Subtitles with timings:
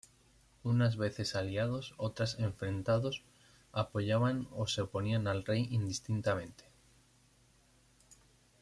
[0.63, 3.23] Unas veces aliados, otras enfrentados,
[3.71, 6.63] apoyaban o se oponían al rey indistintamente.